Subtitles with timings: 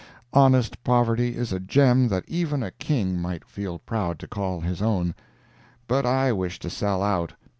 [0.33, 4.81] Honest poverty is a gem that even a King might feel proud to call his
[4.81, 5.13] own,
[5.87, 7.33] but I wish to sell out.